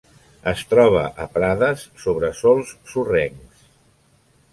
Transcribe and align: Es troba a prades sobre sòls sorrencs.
Es 0.51 0.61
troba 0.69 1.03
a 1.25 1.27
prades 1.35 1.83
sobre 2.05 2.31
sòls 2.39 2.73
sorrencs. 2.95 3.61